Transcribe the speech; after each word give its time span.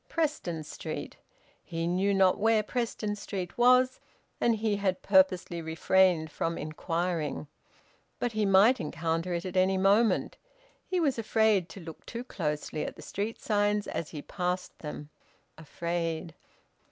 Preston 0.09 0.63
Street! 0.63 1.17
He 1.63 1.85
knew 1.85 2.11
not 2.11 2.39
where 2.39 2.63
Preston 2.63 3.15
Street 3.15 3.55
was, 3.55 3.99
and 4.39 4.55
he 4.55 4.77
had 4.77 5.03
purposely 5.03 5.61
refrained 5.61 6.31
from 6.31 6.57
inquiring. 6.57 7.45
But 8.17 8.31
he 8.31 8.43
might 8.43 8.79
encounter 8.79 9.31
it 9.35 9.45
at 9.45 9.55
any 9.55 9.77
moment. 9.77 10.37
He 10.87 10.99
was 10.99 11.19
afraid 11.19 11.69
to 11.69 11.79
look 11.81 12.03
too 12.07 12.23
closely 12.23 12.83
at 12.83 12.95
the 12.95 13.03
street 13.03 13.39
signs 13.39 13.85
as 13.87 14.09
he 14.09 14.23
passed 14.23 14.79
them; 14.79 15.09
afraid! 15.55 16.33